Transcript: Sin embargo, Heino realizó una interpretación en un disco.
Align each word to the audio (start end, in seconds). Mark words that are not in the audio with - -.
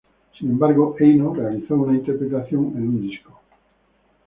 Sin 0.35 0.49
embargo, 0.49 0.95
Heino 0.97 1.31
realizó 1.31 1.75
una 1.75 1.95
interpretación 1.95 2.73
en 2.75 2.87
un 2.87 3.01
disco. 3.01 3.39